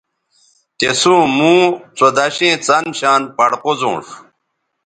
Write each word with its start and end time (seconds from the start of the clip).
تِسوں 0.77 1.23
موں 1.37 1.61
څودشیئں 1.97 2.57
څن 2.65 2.85
شان 2.99 3.21
پڑ 3.37 3.49
قوزونݜ 3.63 4.05